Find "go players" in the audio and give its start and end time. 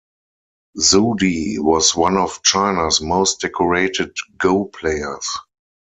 4.39-5.27